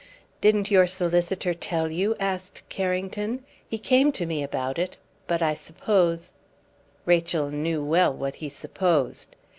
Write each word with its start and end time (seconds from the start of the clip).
"Didn't 0.41 0.71
your 0.71 0.87
solicitor 0.87 1.53
tell 1.53 1.91
you?" 1.91 2.15
asked 2.19 2.67
Carrington. 2.69 3.43
"He 3.69 3.77
came 3.77 4.11
to 4.13 4.25
me 4.25 4.41
about 4.41 4.79
it; 4.79 4.97
but 5.27 5.43
I 5.43 5.53
suppose" 5.53 6.33
Rachel 7.05 7.51
knew 7.51 7.83
well 7.83 8.11
what 8.11 8.37
he 8.37 8.49
supposed. 8.49 9.35